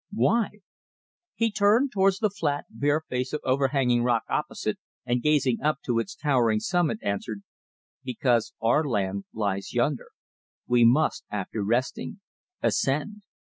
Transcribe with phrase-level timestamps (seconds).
[0.15, 0.49] "Why?"
[1.35, 5.99] He turned towards the flat, bare face of overhanging rock opposite, and gazing up to
[5.99, 7.43] its towering summit, answered:
[8.03, 10.07] "Because our land lies yonder.
[10.65, 12.19] We must, after resting,
[12.63, 13.21] ascend."